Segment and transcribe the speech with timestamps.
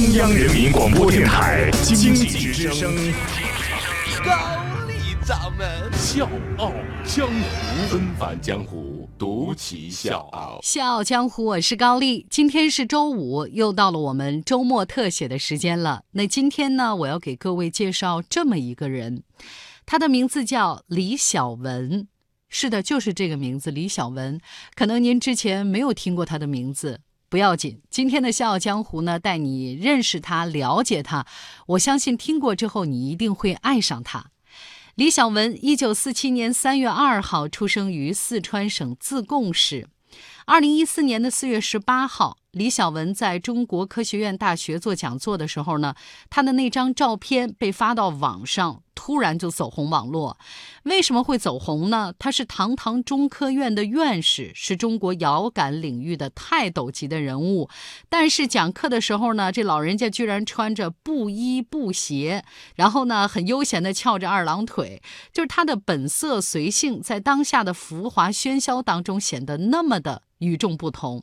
[0.00, 2.90] 中央人民广播电台经济之声，
[4.24, 4.32] 高
[4.88, 6.26] 丽掌门笑
[6.56, 6.72] 傲
[7.04, 10.58] 江湖，纷返江湖，独骑笑傲。
[10.62, 12.26] 笑傲江湖，我是高丽。
[12.30, 16.04] 今天是周五，又到了我们周末特写的时间了。
[16.12, 19.22] 那今天呢，我要给各位介绍这么一个人，
[19.84, 22.08] 他的名字叫李小文。
[22.48, 24.40] 是的，就是这个名字，李小文。
[24.74, 27.00] 可能您之前没有听过他的名字，
[27.30, 27.80] 不要紧。
[27.88, 31.24] 今天的《笑傲江湖》呢，带你认识他，了解他。
[31.68, 34.32] 我相信听过之后，你一定会爱上他。
[34.96, 39.88] 李小文，一九四七年三月二号出生于四川省自贡市。
[40.44, 45.94] 二零一四年的四月十八号，李小文在中国科学院大学做讲座的时候呢，
[46.28, 48.82] 他的那张照片被发到网上。
[49.02, 50.36] 突然就走红网络，
[50.82, 52.12] 为什么会走红呢？
[52.18, 57.70] 他是堂堂中科院的院士，是中国遥感领域的泰斗级的人物。
[58.10, 65.00] 但是讲课的时候呢，这老人家居然穿着布衣布鞋，然后呢，很悠闲地翘着二郎腿，
[65.32, 71.22] 就是他的本色随性，在当下的浮华喧嚣当中显得那么的与众不同。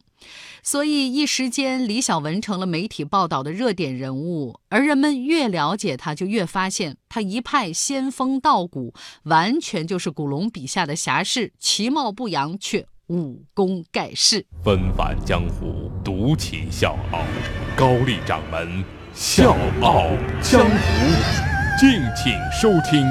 [0.63, 4.59] 所以一时间，李小文成了媒体报道的热点人物。
[4.69, 14.45] 而人们越了解他，就越发现他一派仙风道骨，完全就是古龙笔下的侠士，其貌不扬却武功盖世。
[14.63, 17.21] 纷繁江湖，独骑笑傲，
[17.75, 20.07] 高丽掌门笑傲
[20.41, 23.05] 江湖，敬请收听。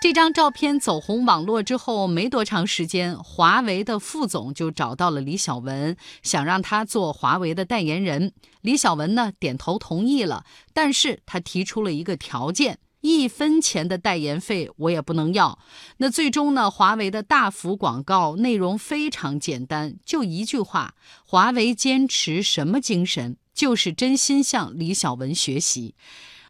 [0.00, 8.32] 这张照片走红网络之后，没多长时间，华为的副总就找到了李小文，想让他做华为的代言人。
[8.62, 15.58] 李小文呢，点头同意了，但是他提出了一个条件：一分钱的代言费我也不能要。
[15.98, 20.94] 那最终呢，华为的大幅广告内容非常简单，就一句话：
[21.26, 23.36] 华为坚持什么精神？
[23.52, 25.94] 就是真心向李小文学习。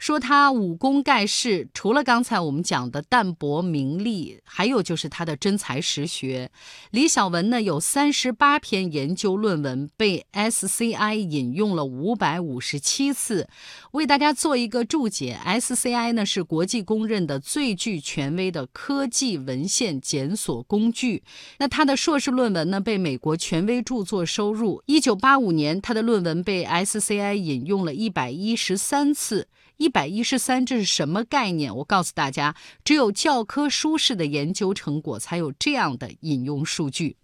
[0.01, 6.51] 说他武功盖世，除了刚才我们讲的淡泊名利，还有就是他的真才实学。
[6.91, 13.47] 李小文呢有三十八篇研究论文被 SCI 引用了五百五十七次。
[13.91, 21.23] 为大家做一个注解，SCI 呢是国际公认的最具权威的科技文献检索工具。
[21.59, 24.83] 那他的硕士论文呢被美国权威著作收入。
[24.87, 29.47] 一九八五年，他的论文被 SCI 引用了一百一十三次。
[29.77, 31.75] 一百一十三，这是什么概念？
[31.77, 37.17] 我告诉大家，只有教科书式的研究成果才有这样的引用数据。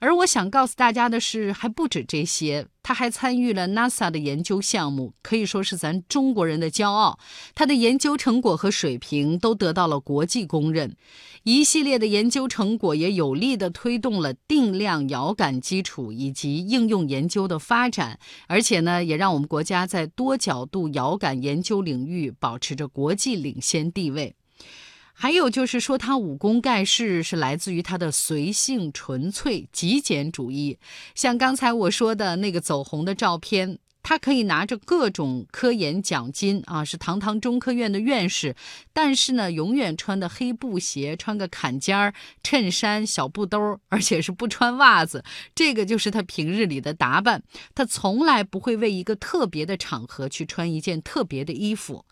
[0.00, 2.66] 而我想告诉大家的是，还不止这些。
[2.82, 7.18] 他还参与了 NASA 的研究项目，可以说是咱中国人的骄傲。
[7.54, 10.96] 他的研究成果和水平都得到了国际公认，
[11.42, 24.34] 一系列的研究成果也有力地推动了定量遥感基础以及应用研究的发展，而且呢，也让我们国家在多角度遥感研究领域保持着国际领先地位。
[25.20, 30.78] 还有就是说，他武功盖世是来自于他的随性纯粹、极简主义。
[31.16, 33.80] 像刚才我说的那个走红的照片。
[34.08, 38.56] 他可以拿着各种科研奖金啊，是堂堂中科院的院士，
[38.94, 45.22] 但是呢，永远穿的黑布鞋，穿个坎肩儿衬衫、小布兜，而且是不穿袜子。
[45.54, 47.42] 这个就是他平日里的打扮。
[47.74, 52.06] 他从来不会为一个特别的场合去穿一件特别的衣服。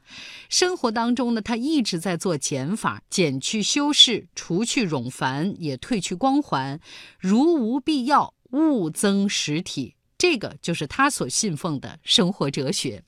[0.50, 6.78] 生活当中呢，他一直在做减法，减去修饰，除去冗繁，也褪去光环。
[7.18, 9.94] 如无必要，勿增实体。
[10.18, 13.02] 这个就是他所信奉的生活哲学。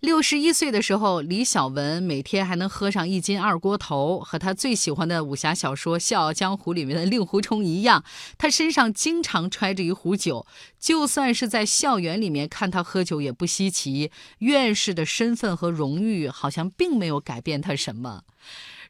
[0.00, 8.04] 六十一岁的时候，李小文每天还能喝上一斤二锅头，和他最喜欢的武侠小说《笑傲江湖》里面的令狐冲一样，
[8.36, 10.46] 他身上经常揣着一壶酒。
[10.78, 14.10] 就算是在校园里面看他喝酒也不稀奇。
[14.40, 18.24] 院士的身份和荣誉好像并没有改变他什么。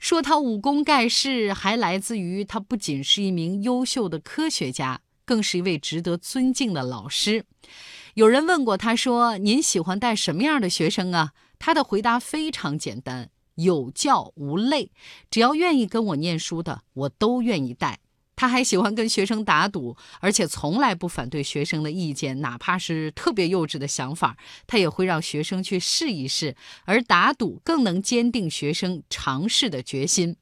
[0.01, 5.03] 说他武功盖世，还来自于他不仅是一名优秀的科学家。
[5.25, 7.45] 更是一位值得尊敬的老师。
[8.15, 14.91] 有人问过他说：“您喜欢带什么样的学生啊？”他的回答非常简单：“有教无类，
[15.31, 18.01] 只要愿意跟我念书的，我都愿意带。”
[18.37, 24.37] 他还喜欢跟学生打赌，而且从来不反对学生的意见，哪怕是特别幼稚的想法，
[24.67, 26.57] 他也会让学生去试一试。
[26.85, 30.37] 而打赌更能坚定学生尝试的决心。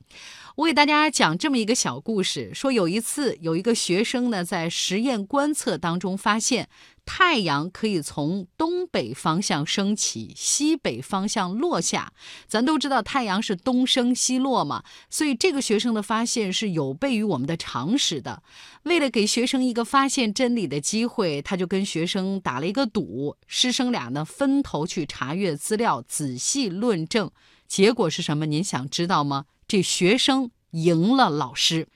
[0.56, 6.68] 我给大家讲这么一个小故事：说有一次，有一个学生呢，在实验观测当中发现，
[7.04, 12.12] 太阳可以从东北方向升起，西北方向落下。
[12.46, 18.43] 咱都知道太阳是东升西落嘛，所以这个学生的发现是有悖于我们的常识的。
[18.84, 27.31] 为了给学生一个发现真理的机会，他就跟学生打了一个赌，师生俩呢分头去查阅资料，仔细论证。
[27.66, 28.46] 结果是什么？
[28.46, 29.46] 您想知道吗？
[29.66, 31.88] 这学生赢了老师。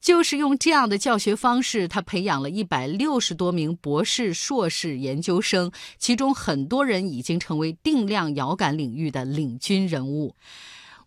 [0.00, 10.34] 就是用这样的教学方式，他培养了一百六十多名博士、硕士研究生，其中很多人已经成为定量遥感领域的领军人物。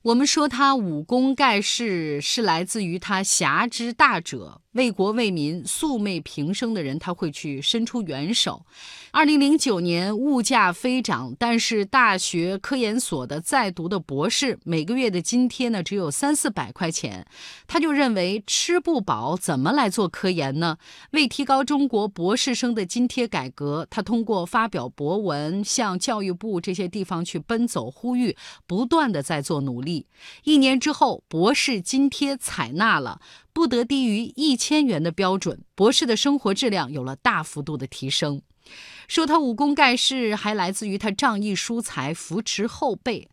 [0.05, 4.61] 我们说他武功盖世，是来自于他侠之大者。
[4.73, 8.65] 为国为民、素昧平生的人，他会去伸出援手。
[9.11, 17.25] 二零零九年，物价飞涨，但是大学科研所的在读的博士每个月的津贴呢，只有三四百块钱。
[17.65, 20.77] 他就认为吃不饱，怎么来做科研呢？
[21.11, 28.35] 为提高中国博士生的津贴改革，他通过发表博文，向教育部这些地方去奔走呼吁，
[28.67, 29.94] 不断的在做努力。
[30.43, 33.19] 一年之后，博士津贴采纳了。
[33.53, 38.41] 不得低于一千元的标准，博士的生活质量有了大幅度的提升。
[39.07, 43.29] 说他武功盖世，还来自于他仗义疏财，扶持后辈。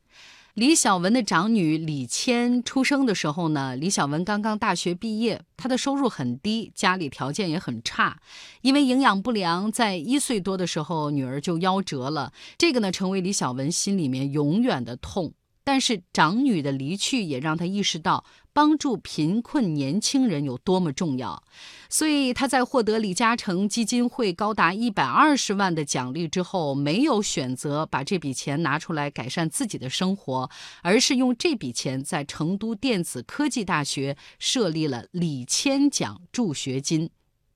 [0.55, 8.21] 李小文的长女李谦出生的时候呢，李小文刚刚大学毕业，她的收入很低，家里条件也很差，
[8.61, 12.33] 因为营养不良，在一岁多的时候，女儿就夭折了。
[12.59, 15.33] 这个呢，成为李小文心里面永远的痛。
[15.65, 21.43] 但是长女的离去也让他意识到帮助贫困年轻人有多么重要，
[21.89, 30.51] 所以他在获得李嘉诚基金会高达一百二十万的奖励之后，没有选择把这笔钱拿出来改善自己的生活，
[30.83, 37.11] 而是用这笔钱在成都电子科技大学设立了李谦奖助学金。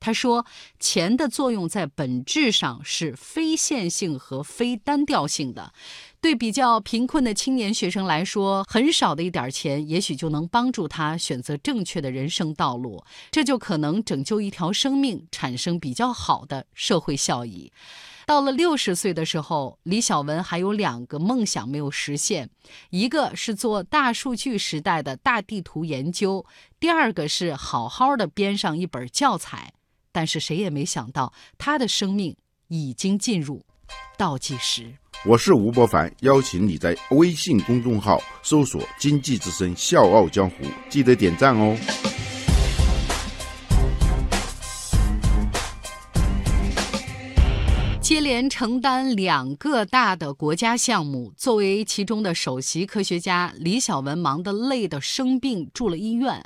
[0.06, 0.46] 他说
[0.78, 5.72] ：“钱的作用在本质上是非线性和非单调性的。
[6.20, 17.72] 对比较贫困的青年学生来说，很少的一点钱，也许就能帮助他选择正确的人生道路，这就可能拯救一条生命，产生比较好的社会效益。”
[18.26, 22.50] 到了六十岁的时候，李小文还有两个梦想没有实现，
[22.90, 26.46] 一个是做大数据时代的大地图研究，
[26.78, 29.72] 第二个是好好的编上一本教材。
[30.16, 32.34] 但是谁也没想到，他的生命
[32.68, 33.62] 已经进入
[34.16, 34.90] 倒计时。
[35.26, 41.76] 我是吴伯凡，邀请你在微信公众号搜索“经济之声笑傲江湖”，记得点赞哦。
[48.00, 56.42] 接连承担两个大的国家项目，作为其中的首席科学家，李小文忙得累得生病住了医院，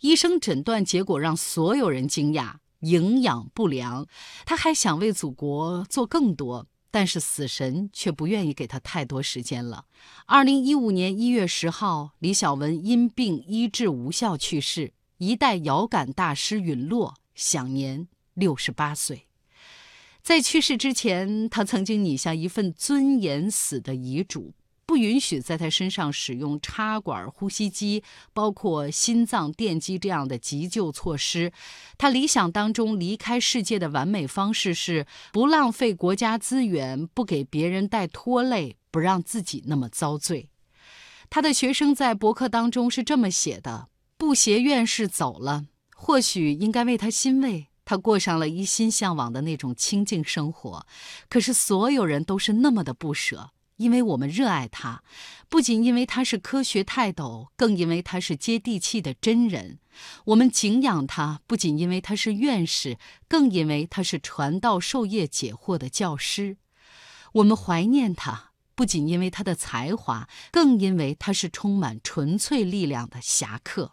[0.00, 2.56] 医生诊断结果让所有人惊讶。
[2.80, 4.06] 营养不良，
[4.44, 9.84] 他还想为祖国做更多，但是死神却不愿意给他太多时间了。
[10.26, 19.26] 二零一五年一月十号，李小文因病医治无效去世，一代遥感大师陨落，享年六十八岁。
[20.22, 24.54] 在去世之前，他曾经拟下一份尊严死的遗嘱。
[24.96, 28.02] 不允许在他身上使用插管呼吸机，
[28.32, 31.52] 包括心脏电击这样的急救措施。
[31.98, 40.48] 他理想当中离开世界的完美方式是不浪费国家资源，不给别人带拖累，不让自己那么遭罪。
[41.28, 50.86] 他的学生在博客当中是这么写的：布鞋院士走了，或许应该为他欣慰，他过上了一心向往的那种清静生活。
[51.28, 53.50] 可是所有人都是那么的不舍。
[53.76, 55.02] 因为我们热爱他，
[55.48, 59.78] 不仅因为他是科学泰斗，更因为他是接地气的真人。
[60.26, 66.56] 我们敬仰他，不仅因为他是院士，更因为他是传道授业解惑的教师。
[67.34, 73.92] 我们怀念他，不仅因为他的才华，更因为他是充满纯粹力量的侠客。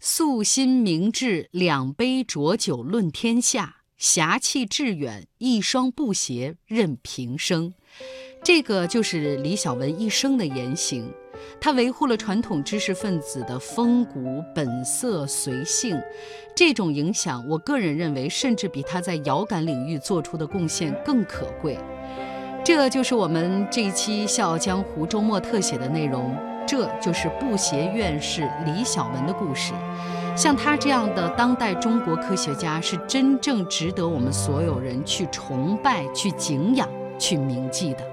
[0.00, 7.72] 素心明志，两杯浊酒论天下；侠气致远，一双布鞋任平生。
[8.44, 11.10] 这个就是李小文一生的言行，
[11.58, 15.98] 他维护了传统知识分子的风骨本色随性，
[16.54, 21.78] 这种影响，我个人认为，甚至比他在遥感领域做出的贡献更可贵。
[22.62, 26.36] 这就是我们这一期《笑傲江湖》周末特写的内容，
[26.66, 29.72] 这就是布鞋院士李小文的故事。
[30.36, 36.86] 像他这样的当代中国科学家，是真正值得我们所有人去崇拜、去敬仰、
[37.18, 38.04] 去铭记的。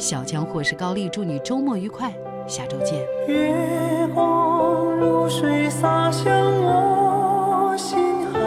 [0.00, 2.10] 小江或是高丽，祝你周末愉快，
[2.46, 2.98] 下周见。
[3.28, 7.98] 月光如水洒向我心
[8.32, 8.40] 海，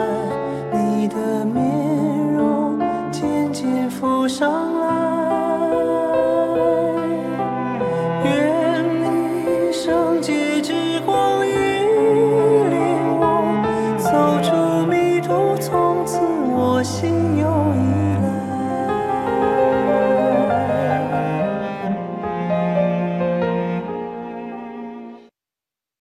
[0.76, 2.80] 你的面容
[3.12, 3.88] 渐渐。
[3.88, 4.73] 浮上